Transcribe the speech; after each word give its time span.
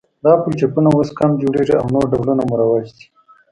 دا 0.23 0.31
پلچکونه 0.41 0.89
اوس 0.93 1.09
کم 1.17 1.31
جوړیږي 1.41 1.75
او 1.81 1.85
نور 1.95 2.05
ډولونه 2.11 2.43
مروج 2.49 2.85
دي 2.97 3.05